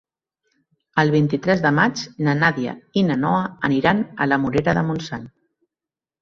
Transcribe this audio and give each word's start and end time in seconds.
El 1.01 1.11
vint-i-tres 1.15 1.61
de 1.65 1.71
maig 1.79 2.01
na 2.27 2.33
Nàdia 2.39 2.73
i 3.03 3.03
na 3.11 3.19
Noa 3.25 3.43
aniran 3.69 4.03
a 4.25 4.29
la 4.31 4.41
Morera 4.47 4.77
de 4.81 4.85
Montsant. 4.91 5.29